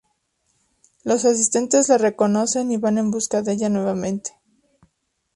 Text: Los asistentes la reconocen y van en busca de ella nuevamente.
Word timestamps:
Los 1.03 1.25
asistentes 1.25 1.87
la 1.89 1.99
reconocen 1.99 2.71
y 2.71 2.77
van 2.77 2.97
en 2.97 3.11
busca 3.11 3.43
de 3.43 3.53
ella 3.53 3.69
nuevamente. 3.69 4.31